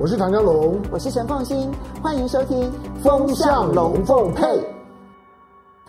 [0.00, 2.70] 我是唐江龙，我是陈凤新，欢迎收听
[3.02, 4.44] 《风向龙凤配》。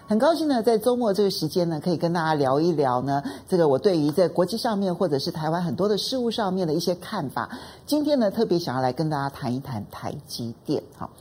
[0.07, 7.51] 很高兴呢，在周末这个时间呢，可以跟大家聊一聊呢，这个我对于在国际上面或者是台湾很多的事物上面的一些看法。
[7.85, 10.81] 今天呢，特别想要来跟大家谈一谈台积电。
[10.97, 11.11] 好，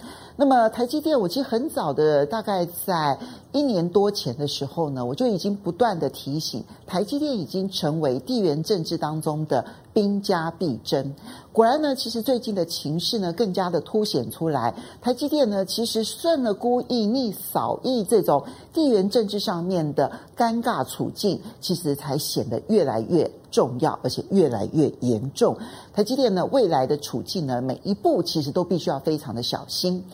[0.40, 3.18] 那么台积电，我其实很早的，大概在
[3.50, 11.12] 一年多前的时候呢，我就已经不断的提醒，台积电已经成为地缘政治当中的兵家必争。
[11.52, 14.72] 果然呢，其实最近的情势呢，更加的凸显出来。
[15.02, 25.56] 台积电呢，其实顺了孤意逆扫意这种地缘政治上面的尴尬处境，其实才显得越来越重要，而且越来越严重。
[25.94, 30.04] 台积电呢，未来的处境呢，每一步其实都必须要非常的小心。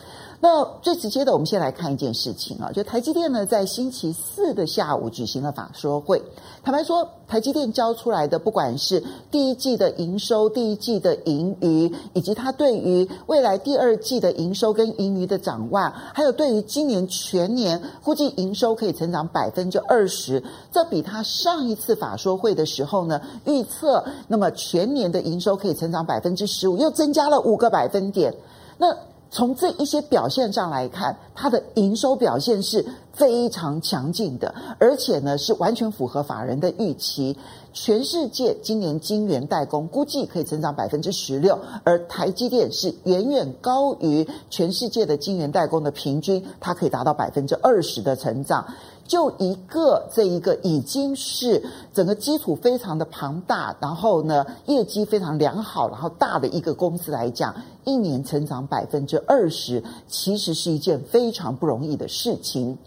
[0.47, 6.21] 那最直接的，我们先来看一件事情啊，就台积电呢，在星期四的下午举行了法说会。
[6.63, 28.31] 坦白说，台积电交出来的，不管是第一季的营收、第一季的盈余，以及它对于未来第二季的营收跟盈余的展望，还有对于今年全年估计营收可以成长百分之二十，这比它上一次法说会的时候呢，预测那么全年的营收可以成长百分之十五，又增加了五个百分点。
[28.77, 28.95] 那
[29.35, 37.37] 从这一些表现上来看，它的营收表现是非常强劲的，而且呢是完全符合法人的预期。
[37.73, 48.65] 全世界今年晶圆代工估计可以增长百分之十六，而台积电是远远高于全世界的晶圆代工的平均，它可以达到百分之二十的成长。
[49.07, 62.77] 就一个这一个已经是整个基础非常的庞大，然后呢业绩非常良好，然后大的一个公司来讲，一年成长百分之二十，其实是一件非常不容易的事情。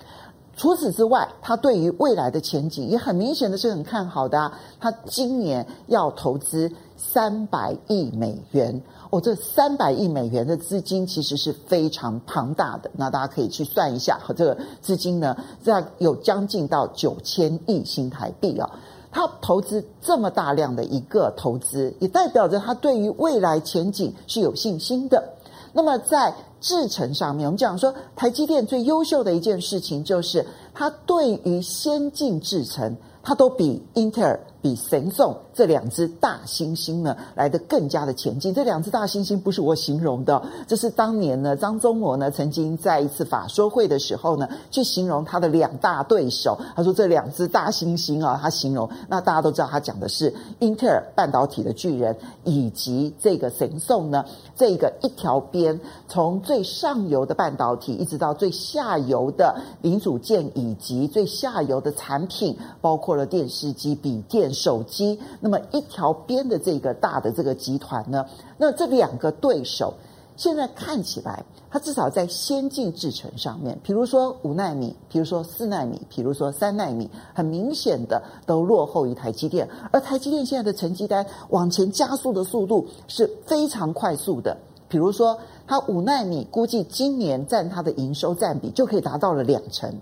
[0.56, 4.58] 除此之外，他对于未来的前景也很明显的是很看好的啊。
[4.80, 12.90] 他今年要投资三百亿美元哦，这三百亿美元的资金其实是非常庞大的。
[12.94, 18.70] 那大家可以去算一下，和这个资金呢，这样有将近到九千亿新台币啊。
[19.10, 25.22] 他投资这么大量的一个投资，也代表着他对于未来前景是有信心的。
[25.72, 30.44] 那么在制程上面，我们讲说台积电最优秀的一件事情，就是
[30.74, 34.38] 它对于先进制程，它都比英特尔。
[34.60, 38.54] 比神送这两只大猩猩呢来得更加的前进。
[38.54, 46.56] 这两只大猩猩不是我形容的，这是当年呢张忠谋呢曾经在一次法说会的时候呢去形容他的两大对手。
[46.76, 64.54] 他说这两只大猩猩啊，他形容那大家都知道他讲的是英特尔半导体的巨人以及这个神送呢这个一条边从最上游的半导体一直到最下游的零组件以及最下游的产品，包括了电视机、笔电。
[64.54, 68.26] 手机，那么一条边的这个大的这个集团呢，
[68.58, 69.94] 那这两个对手
[70.36, 79.66] 现在看起来，它至少在先进制程上面，比如说五纳米，比如说四纳米，比如说三纳米，很明显的都落后于台积电。
[79.90, 89.98] 而台积电现在的成绩单往前加速的速度是非常快速的，比如说它五纳米估计今年占它的营收占比就可以达到了两成。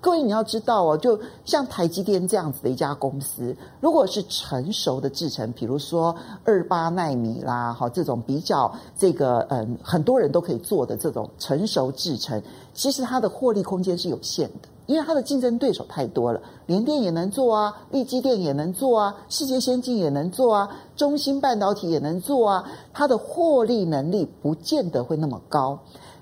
[0.00, 6.14] 各位，你要知道哦，就像台积电这样子的一家公司，如果是成熟的制程，比如说
[6.44, 12.40] 二八奈米啦，哈，这种比较这个嗯，很多人都可以做的这种成熟制程，
[12.72, 25.76] 其实它的获利空间是有限的，因为它的竞争对手太多了，联电也能做啊，力积电也能做啊，世界先进也能做啊，中芯半导体也能做啊，它的获利能力不见得会那么高。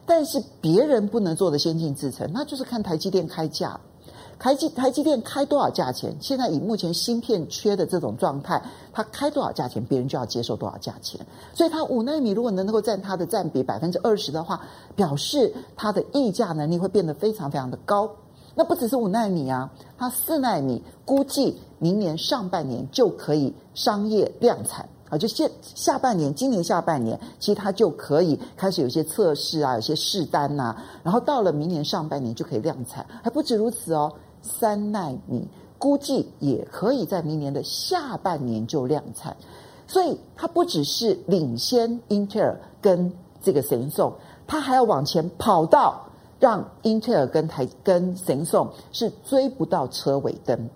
[0.07, 3.79] 但是别人不能做的先进制程，那就是看台积电开价。
[4.39, 6.15] 台积台积电开多少价钱？
[6.21, 8.63] 现在以目前芯片缺的这种状态，
[8.93, 11.19] 它开多少价钱，别人就要接受多少价钱。
[11.55, 14.61] 所以它五纳米如果能够占它的占比百分之二十的话，
[14.95, 18.11] 表示它的溢价能力会变得非常非常的高。
[18.55, 24.87] 那不只是五纳米啊，它四纳米估计明年上半年就可以商业量产。
[25.09, 34.13] 啊，就现下半年，今年下半年，其实它就可以开始有些测试啊，有些试单呐、啊，然后到了明年上半年就可以量产，还不止如此哦，
[34.43, 35.47] 三奈米
[35.79, 39.37] 估计也可以在明年的下半年就量产，
[39.87, 44.13] 所以它不只是领先英特尔跟这个神送，
[44.45, 46.05] 它还要往前跑到
[46.41, 50.69] 让英特尔跟台跟神送是追不到车尾灯。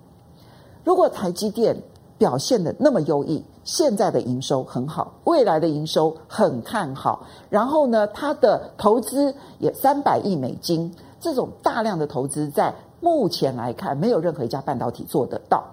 [0.85, 1.77] 如果台积电
[2.17, 3.45] 表现的那么优异。
[3.71, 7.25] 现在的营收很好，未来的营收很看好。
[7.49, 15.65] 然后呢，它的投资也三百亿美金，这种大量的投资在目前来看，没有任何一家半导体做得到。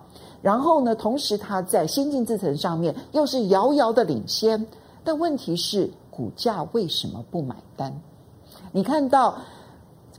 [0.44, 4.68] 然后呢，同时它在先进制程上面又是遥遥的领先。
[5.04, 7.92] 但问题是，股价为什么不买单？
[8.72, 9.36] 你看到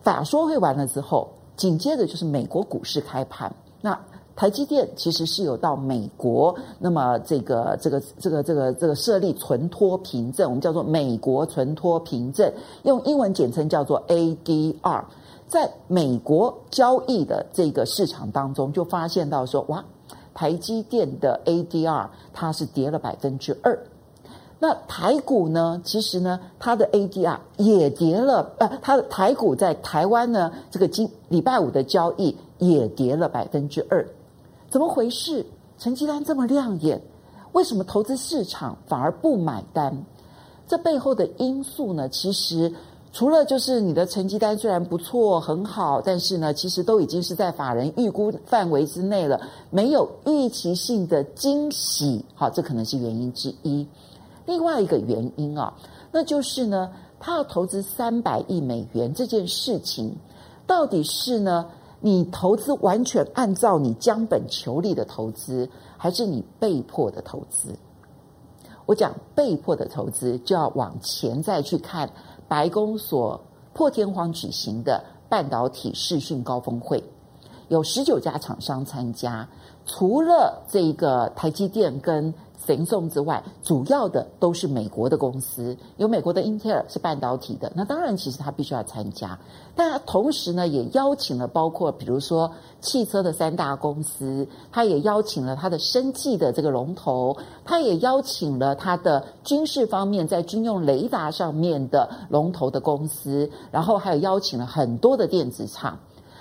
[0.02, 3.54] 法说会完了之后，紧接着就是美国股市开盘。
[3.80, 3.96] 那
[4.38, 12.48] 台积电其实是有到美国，那么这个这个这个这个这个设立存托凭证，我们叫做美国存托凭证，
[12.84, 15.02] 用英文简称叫做 ADR。
[15.48, 19.84] 在美国交易的这个市场当中，就发现到说，哇，
[20.32, 23.76] 台积电的 ADR 它是跌了百分之二。
[24.60, 34.06] 那台股呢，其实呢，它的 ADR 也跌了，呃，它的台股在台湾呢，这个今礼拜五的交易也跌了百分之二。
[34.70, 35.44] 怎么回事？
[35.78, 37.00] 成绩单这么亮眼，
[37.52, 40.04] 为什么投资市场反而不买单？
[40.66, 42.72] 这背后的因素呢，其实。
[43.10, 53.84] 除了就是你的成绩单虽然不错很好，但是呢，其实都已经是在法人预估范围之内了，没有预期性的惊喜，好，这可能是原因之一。
[54.44, 55.72] 另外一个原因啊，
[56.12, 60.14] 那就是呢，他要投资三百亿美元这件事情，
[60.66, 61.64] 到底是呢，
[62.00, 67.74] 你投资完全按照你将本求利的投资，还是你被迫的投资？
[68.86, 72.10] 我讲被迫的投资，就要往前再去看。
[72.48, 73.38] 白宫所
[73.74, 77.04] 破天荒举行的半导体视讯高峰会，
[77.68, 79.46] 有十九家厂商参加，
[79.88, 82.32] 除了这个台积电跟。
[82.66, 89.38] 神送之外，主要的都是美国的公司，有美国的英特尔是半导体的，那当然其实他必须要参加，
[89.74, 92.50] 但同时呢也邀请了包括比如说
[92.82, 105.98] 汽车的三大公司，他也邀请了他的生技的这个龙头，他也邀请了他的军事方面在军用雷达上面的龙头的公司，然后还有邀请了很多的电子厂。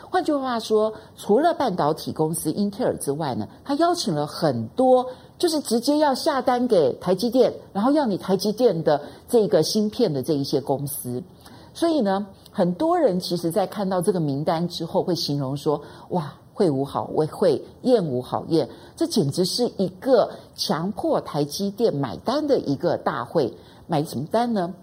[0.09, 5.05] 换句话说，除了半导体公司英特尔之外呢，他邀请了很多，
[5.37, 11.21] 就是直接要下单给台积电，然后要你台积电的这个芯片的这一些公司。
[11.73, 23.53] 所以呢，很多人其实在看到这个名单之后，会形容说：“哇，会无好会会，厌无好厌，这简直是一个强迫台积电买单的一个大会。
[23.87, 24.73] 买什么单呢？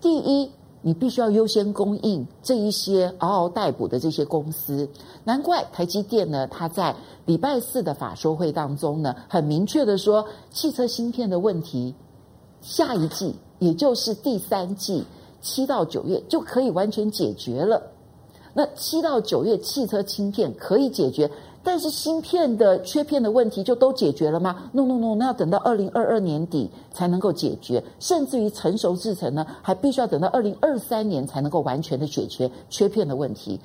[0.00, 0.50] 第一。”
[0.82, 4.88] 你必须要优先供应这一些嗷嗷待哺的这些公司，
[5.24, 6.94] 难怪台积电呢，它在
[7.24, 11.94] 礼拜四的法说会当中呢，很明确的说，汽车芯片的问题，
[12.60, 15.04] 下一季也就是第三季
[15.40, 17.80] 七到九月就可以完全解决了。
[18.52, 21.30] 那七到九月汽车芯片可以解决。
[21.64, 33.60] 但是芯片的缺片的问题就都解决了吗？No No No，那要等到二零二二年底才能够解决，甚至于成熟制程呢，还必须要等到二零二三年才能够完全的解决缺片的问题。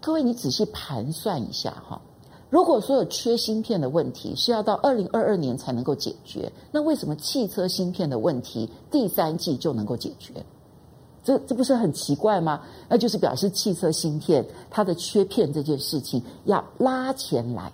[0.00, 2.00] 各位，你仔细盘算一下哈，
[2.48, 10.34] 如果所有缺芯片的问题是要到二零二二年才能够解决，那为什么汽车芯片的问题第三季就能够解决？
[11.22, 12.60] 这这不是很奇怪吗？
[12.88, 17.70] 那就是表示汽车芯片它的缺片这件事情要拉前来，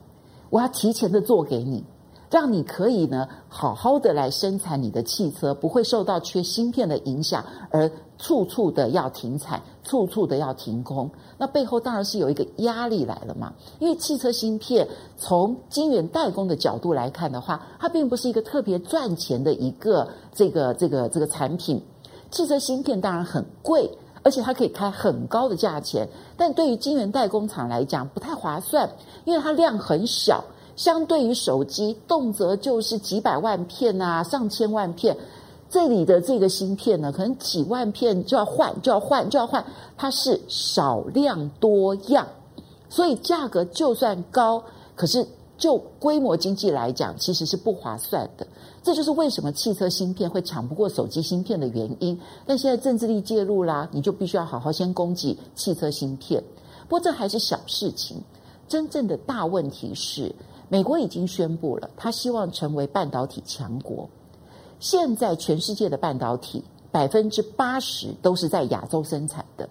[0.51, 1.85] 我要提前的做给你，
[2.31, 11.09] 让你可以呢好好的来生产你的汽车，不会受到缺芯片的影响而处处的要停产，处处的要停工。
[11.39, 21.81] 那背后当然是有一个压力来了嘛，因为汽车芯片从晶圆代工的角度来看的话，它并不是一个特别赚钱的一个这个这个这个产品。
[22.31, 23.91] 汽车芯片当然很贵，
[24.23, 28.91] 而且它可以开很高的价钱，但对于晶圆代工厂来讲不太划算，
[29.25, 35.17] 因为它量很小，相对于手机，动辄就是几百万片啊，上千万片，
[35.71, 39.65] 这里的这个芯片呢，可能几万片就要换，就要换，就要换，
[39.97, 42.27] 它是少量多样，
[42.89, 44.63] 所以价格就算高，
[44.95, 45.27] 可是。
[45.59, 48.47] 就规模经济来讲，其实是不划算的。
[48.83, 52.21] 这就是为什么汽车芯片会抢不过手机芯片的原因。
[52.47, 56.43] 但现在政治力介入啦，你就必须要好好先供给汽车芯片。
[56.85, 58.19] 不过这还是小事情，
[58.69, 60.35] 真正的大问题是，
[60.69, 64.09] 美国已经宣布了，他希望成为半导体强国。
[64.79, 69.69] 现在全世界的半导体百分之八十都是在亚洲生产的。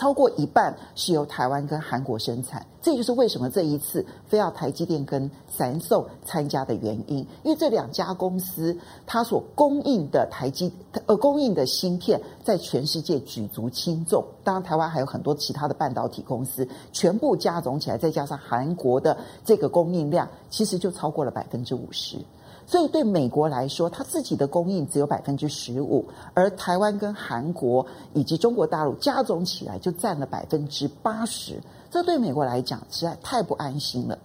[0.00, 7.18] 超过一半是由台湾跟韩国生产，这就是为什么这一次非要台积电跟三星参加的原因。
[7.42, 8.74] 因为这两家公司
[9.06, 10.72] 它所供应的台积
[11.04, 14.24] 呃供应的芯片，在全世界举足轻重。
[14.42, 19.14] 当然，台湾还有很多其他的半导体公司，全部加总起来，再加上韩国的
[19.44, 22.16] 这个供应量，其实就超过了百分之五十。
[22.70, 31.60] 所以对美国来说，它自己的供应只有百分之十五，而台湾跟韩国以及中国大陆加总起来就占了百分之八十。
[31.90, 34.16] 这对美国来讲实在太不安心了。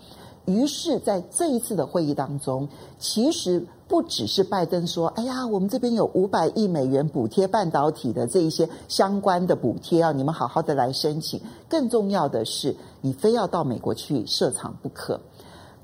[0.46, 15.20] 于是，在这一次的会议当中，其实不只是拜登说：“哎呀，我们这边有五百亿美元补贴半导体的这一些相关的补贴啊，你们好好的来申请。”更重要的是，你非要到美国去设厂不可。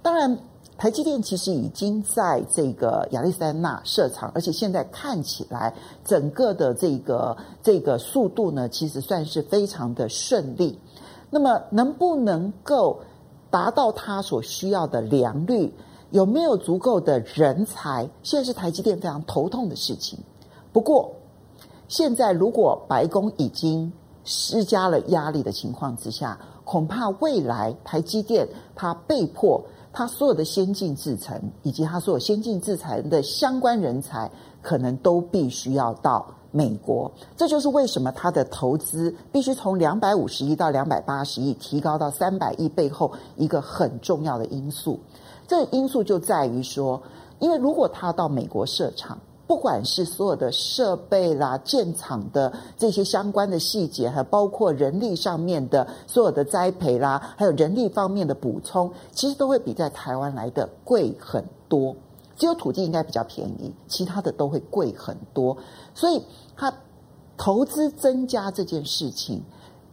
[0.03, 0.37] 当然，
[0.81, 5.71] 台积电其实已经在这个亚利桑那设厂，而且现在看起来
[6.03, 10.79] 整个的这个这个速度呢，其实算是非常的顺利。
[11.29, 12.99] 那么，能不能够
[13.51, 15.71] 达到它所需要的良率？
[16.09, 18.09] 有没有足够的人才？
[18.23, 20.17] 现在是台积电非常头痛的事情。
[20.73, 21.11] 不过，
[21.87, 26.39] 现在如果白宫已经施加了压力的情况之下，
[26.71, 29.61] 恐怕未来台积电它被迫，
[29.91, 37.11] 它所有的先进制程以及它所有先进制程的相关人才，可能都必须要到美国。
[37.35, 44.97] 这就是为什么它的投资必须从两百五十亿到两百八十亿提高到三百亿，背后一个很重要的因素。
[45.45, 47.01] 这个因素就在于说，
[47.39, 61.95] 因为如果他到美国设厂，不管是所有的设备啦、建厂的这些相关的细节，还包括人力上面的所有的栽培啦，还有人力方面的补充，其实都会比在台湾来的贵很多。
[62.37, 65.57] 只有土地应该比较便宜，其他的都会贵很多。
[65.93, 66.23] 所以，
[66.55, 66.73] 它
[67.37, 69.43] 投资增加这件事情，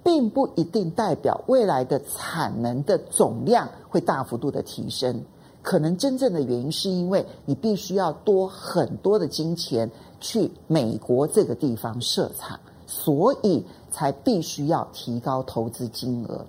[0.03, 5.23] 并不一定代表未来的产能的总量会大幅度的提升。
[5.69, 16.47] 可能真正的原因是因为你必须要多很多的金钱去美国这个地方设厂，所以才必须要提高投资金额。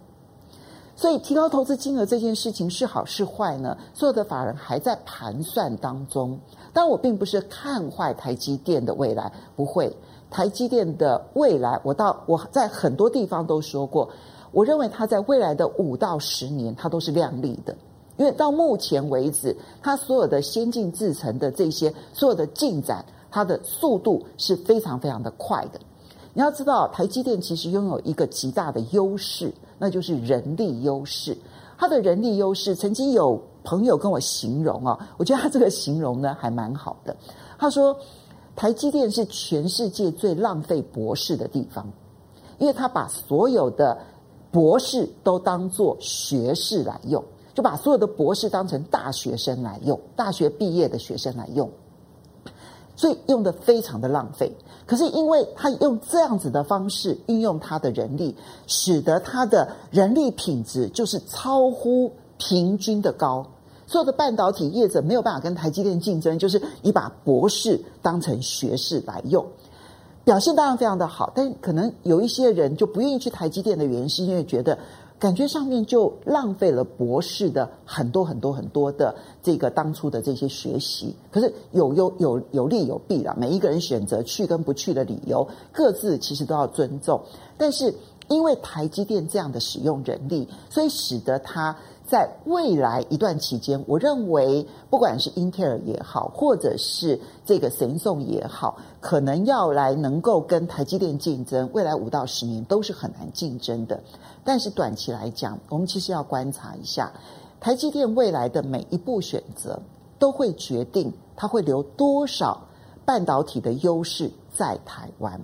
[0.96, 3.78] 所以提高投资金额这件事情是好是坏呢？
[3.94, 6.40] 所有的法人还在盘算当中。
[6.72, 9.94] 当然，我并不是看坏台积电的未来，不会。
[10.32, 14.10] 台积电的未来，我到我在很多地方都说过，
[14.54, 17.76] 我认为它在未来的五到十年，它都是亮丽的。
[18.20, 25.80] 因为到目前为止，它所有的先进制程的这些所有的进展，它的速度是非常非常的快的。
[26.34, 31.36] 你要知道，台积电其实拥有一个极大的优势，那就是人力优势。
[31.78, 37.16] 它的人力优势，曾经有朋友跟我形容啊，我觉得他这个形容呢还蛮好的。
[37.58, 37.98] 他说，
[38.54, 41.88] 台积电是全世界最浪费博士的地方，
[42.58, 43.98] 因为他把所有的
[44.52, 47.24] 博士都当做学士来用。
[47.60, 51.70] 就把所有的博士当成大学生来用，大学毕业的学生来用，
[52.96, 54.50] 所以用的非常的浪费。
[54.86, 58.34] 可是因为他用这样子的方式运用他的人力，
[58.66, 63.46] 使得他的人力品质就是超乎平均的高。
[63.86, 69.46] 所有的半导体业者没有办法跟台积电竞争，就是你把博士当成学士来用，
[70.24, 71.30] 表现当然非常的好。
[71.36, 74.80] 但可能有一些人就不愿意去台积电的原因，是因为觉得。
[75.20, 83.36] 感觉上面就浪费了博士的很多很多很多的这个当初的这些学习，可是有有有有利有弊啦。
[83.38, 87.22] 每一个人选择去跟不去的理由，各自其实都要尊重。
[87.58, 87.94] 但是
[88.30, 91.76] 因为台积电这样的使用人力，所以使得它。
[92.10, 104.02] 在未来一段期间，我认为不管是英特尔也好，或者是这个神送也好，可能要来能够跟台积电竞争，未来五到十年都是很难竞争的。
[104.44, 107.12] 但是短期来讲，我们其实要观察一下
[107.60, 109.80] 台积电未来的每一步选择，
[110.18, 112.60] 都会决定它会留多少
[113.06, 115.40] 半导体的优势在台湾，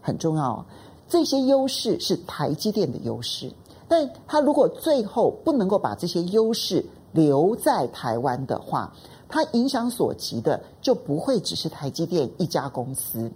[0.00, 0.64] 很重要。
[1.08, 3.50] 这些优势是台积电的优势。
[3.88, 8.92] 但他如果最后不能够把这些优势留在台湾的话，
[9.28, 13.30] 他影响所及的就不会只是台积电一家公司。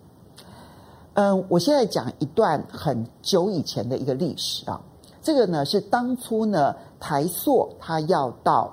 [1.14, 4.80] 嗯，我现在讲一段很久以前的一个历史啊，
[5.22, 8.72] 这个呢是当初呢台塑他要到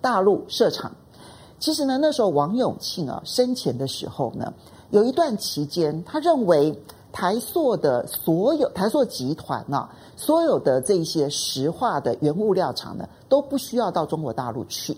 [0.00, 0.94] 大陆设厂，
[1.58, 4.52] 其实呢那时候王永庆啊生前的时候呢，
[4.90, 6.72] 有一段期间他认为。
[7.14, 14.96] 台塑的所有台塑集团啊，所有的这些石化的原物料厂呢，都不需要到中国大陆去。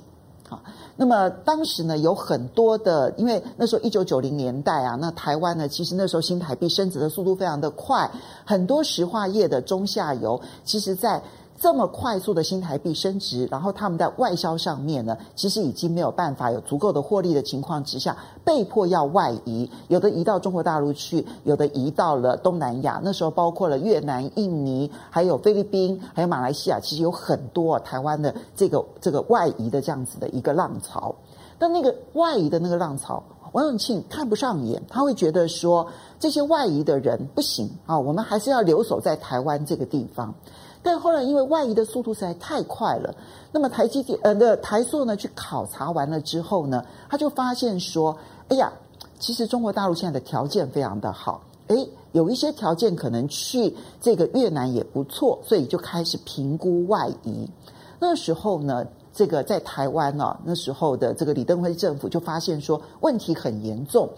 [0.49, 0.63] 好，
[0.97, 8.11] 那么当时呢，有很多的，因为那时候一九九零年代啊，那台湾呢，其实那时候新台币升值的速度非常的快，
[8.47, 11.23] 很多石化业的中下游，其实在。
[11.59, 23.01] 这么快速的新台币升值，然后他们在外销上面呢，其实已经没有办法有足够的获利的情况之下，被迫要外移，有的移到中国大陆去，有的移到了东南亚。
[23.03, 31.15] 那时候包括了越南、印尼，还有菲律宾，还有马来西亚，其实有很多台湾的这个这个外移的这样子的一个浪潮。
[31.59, 33.23] 但那个外移的那个浪潮。
[33.53, 35.87] 王永庆看不上眼，他会觉得说
[36.21, 40.35] 这些外移的人不行啊，我们还是要留守在台湾这个地方。
[40.87, 43.13] 但后来因为外移的速度实在太快了，
[43.51, 48.17] 那么台积电呃的台塑呢去考察完了之后呢，他就发现说，
[48.47, 48.73] 哎呀，
[49.19, 51.77] 其实中国大陆现在的条件非常的好，哎，
[52.13, 57.51] 有一些条件可能去这个越南也不错，所以就开始评估外移。
[57.99, 64.09] 那时候呢，这个在台湾呢、啊，那时候的这个李登辉政府就发现说问题很严重，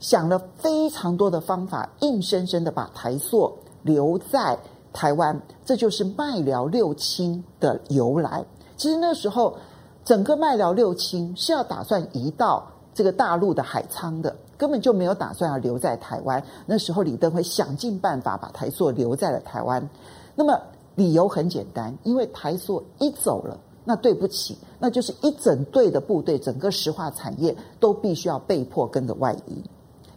[0.00, 4.58] 想了非常多的方法，硬生生的把台塑留在。
[4.92, 8.44] 台湾，这就是麦寮六轻的由来。
[8.76, 9.56] 其实那时候，
[10.04, 16.42] 整个麦寮六轻是要打算移到这个大陆的海沧的，根本就没有打算要留在台湾。
[16.66, 19.88] 那时候李登辉想尽办法把台塑留在了台湾。
[20.34, 20.60] 那么
[20.94, 29.62] 理由很简单，因为台塑一走了，那对不起，那就是一整队的部队，整个石化产业都必须要被迫跟着外移，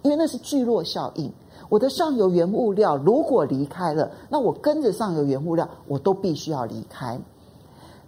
[0.03, 1.31] 因为那是聚落效应。
[1.71, 7.17] 我的上游原物料如果离开了，那我跟着上游原物料，我都必须要离开。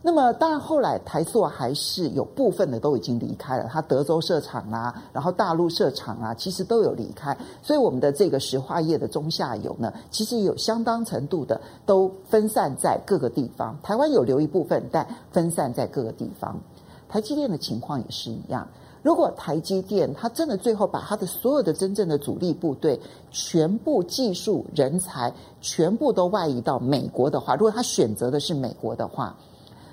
[0.02, 7.38] 那么，当然后来台塑还是有部分的都已经离开了，它德州设厂啊，然后大陆设厂啊，其实都有离开。
[7.62, 13.80] 所以我们的这个石化业的中下游呢，其实有相当程度的都分散在各个地方。
[13.82, 16.60] 台湾有留一部分，但分散在各个地方。
[17.08, 18.68] 台积电的情况也是一样。
[19.04, 29.36] 如果台积电它真的最后把它的所有的真正的主力部队全部技术人才全部都外移到美国的话，如果他选择的是美国的话，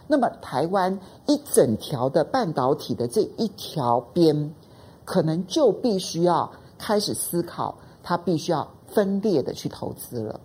[0.06, 4.54] 那么台湾一整条的半导体的这一条边，
[5.04, 6.48] 可能就必须要
[6.78, 10.38] 开始思考，它必须要分裂的去投资了。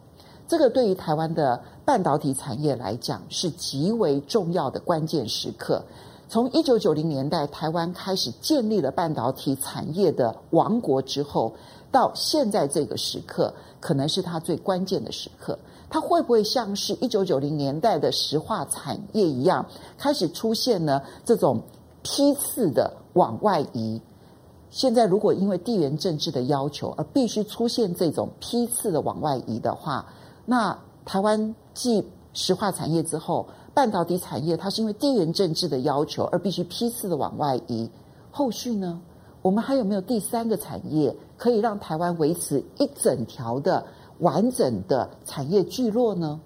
[0.48, 5.84] 这个对于台湾的半导体产业来讲是极为重要的关键时刻。
[6.28, 11.54] 从一九九零年代台湾开始建立了半导体产业的王国之后，
[11.92, 15.58] 到现在这个时刻，可能是它最关键的时刻。
[15.88, 19.66] 它会不会像是一九九零年代的石化产业一样，
[19.98, 21.62] 开始出现呢这种
[22.02, 24.02] 批次的往外移？
[24.72, 30.06] 现在如果因为地缘政治的要求而必须出现这种批次的往外移的话，
[30.44, 37.90] 那台湾继石化产业之后，半导体产业，它是因为地缘政治的要求而必须批次的往外移。
[38.32, 39.02] 后续呢，
[39.42, 43.86] 我们还有没有第三个产业可以让台湾维持一整条的
[44.20, 46.40] 完整的产业聚落呢？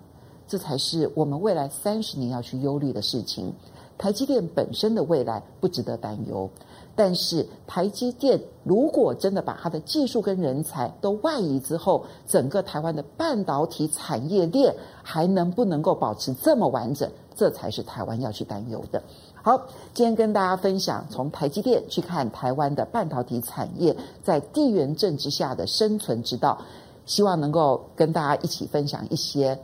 [0.48, 3.54] 这才是我们未来三十年要去忧虑的事情。
[4.00, 6.50] 台积电本身的未来不值得担忧。
[6.96, 17.10] 但是台积电如果真的把它的技术跟人才都外移之后，整个台湾的半导体产业链还能不能够保持这么完整？
[17.36, 19.02] 这才是台湾要去担忧的。
[19.42, 19.58] 好，
[19.94, 26.60] 今天跟大家分享从台积电去看台湾的半导体产业在地缘政治下的生存之道，
[27.06, 29.58] 希望能够跟大家一起分享一些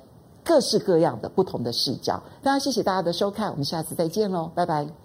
[0.45, 2.21] 各式各样的不同的视角。
[2.41, 5.04] 那谢谢大家的收看，我们下次再见喽，拜拜。